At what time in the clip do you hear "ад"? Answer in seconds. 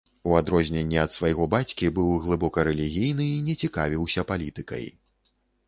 1.01-1.11